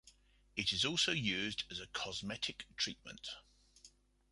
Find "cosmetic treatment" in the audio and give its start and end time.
1.85-3.29